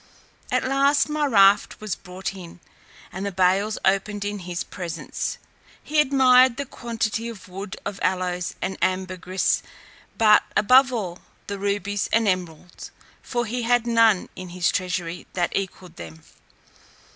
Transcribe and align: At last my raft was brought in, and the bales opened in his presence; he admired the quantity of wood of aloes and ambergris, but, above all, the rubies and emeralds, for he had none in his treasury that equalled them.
At 0.51 0.63
last 0.63 1.09
my 1.09 1.27
raft 1.27 1.79
was 1.79 1.93
brought 1.93 2.33
in, 2.33 2.59
and 3.13 3.23
the 3.23 3.31
bales 3.31 3.77
opened 3.85 4.25
in 4.25 4.39
his 4.49 4.63
presence; 4.63 5.37
he 5.83 6.01
admired 6.01 6.57
the 6.57 6.65
quantity 6.65 7.29
of 7.29 7.47
wood 7.47 7.77
of 7.85 7.99
aloes 8.01 8.55
and 8.63 8.79
ambergris, 8.81 9.61
but, 10.17 10.41
above 10.57 10.91
all, 10.91 11.19
the 11.45 11.59
rubies 11.59 12.09
and 12.11 12.27
emeralds, 12.27 12.89
for 13.21 13.45
he 13.45 13.61
had 13.61 13.85
none 13.85 14.27
in 14.35 14.49
his 14.49 14.71
treasury 14.71 15.27
that 15.33 15.55
equalled 15.55 15.97
them. 15.97 16.23